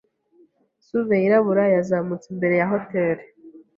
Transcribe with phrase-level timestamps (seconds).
[0.85, 3.23] SUV yirabura yazamutse imbere ya hoteri.